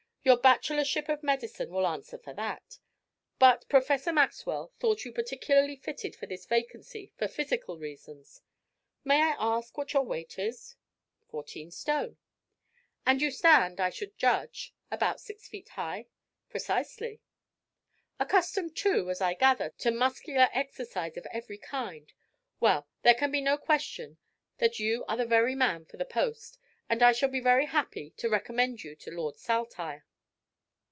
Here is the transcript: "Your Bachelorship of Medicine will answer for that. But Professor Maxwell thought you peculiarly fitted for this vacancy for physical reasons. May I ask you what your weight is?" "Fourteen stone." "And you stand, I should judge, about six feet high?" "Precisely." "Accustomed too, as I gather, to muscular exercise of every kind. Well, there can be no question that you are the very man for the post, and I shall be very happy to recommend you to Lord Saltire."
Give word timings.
"Your 0.23 0.37
Bachelorship 0.37 1.09
of 1.09 1.23
Medicine 1.23 1.71
will 1.71 1.87
answer 1.87 2.15
for 2.19 2.31
that. 2.35 2.77
But 3.39 3.67
Professor 3.69 4.13
Maxwell 4.13 4.71
thought 4.79 5.03
you 5.03 5.11
peculiarly 5.11 5.75
fitted 5.77 6.15
for 6.15 6.27
this 6.27 6.45
vacancy 6.45 7.11
for 7.17 7.27
physical 7.27 7.79
reasons. 7.79 8.41
May 9.03 9.19
I 9.19 9.35
ask 9.39 9.69
you 9.75 9.81
what 9.81 9.93
your 9.93 10.03
weight 10.03 10.37
is?" 10.37 10.75
"Fourteen 11.27 11.71
stone." 11.71 12.17
"And 13.03 13.19
you 13.19 13.31
stand, 13.31 13.79
I 13.81 13.89
should 13.89 14.15
judge, 14.15 14.75
about 14.91 15.19
six 15.19 15.47
feet 15.47 15.69
high?" 15.69 16.05
"Precisely." 16.51 17.19
"Accustomed 18.19 18.75
too, 18.77 19.09
as 19.09 19.21
I 19.21 19.33
gather, 19.33 19.71
to 19.79 19.89
muscular 19.89 20.49
exercise 20.53 21.17
of 21.17 21.25
every 21.31 21.57
kind. 21.57 22.13
Well, 22.59 22.87
there 23.01 23.15
can 23.15 23.31
be 23.31 23.41
no 23.41 23.57
question 23.57 24.19
that 24.59 24.77
you 24.77 25.03
are 25.05 25.17
the 25.17 25.25
very 25.25 25.55
man 25.55 25.85
for 25.85 25.97
the 25.97 26.05
post, 26.05 26.59
and 26.87 27.01
I 27.01 27.11
shall 27.11 27.29
be 27.29 27.39
very 27.39 27.65
happy 27.65 28.11
to 28.17 28.29
recommend 28.29 28.83
you 28.83 28.95
to 28.97 29.09
Lord 29.09 29.35
Saltire." 29.39 30.05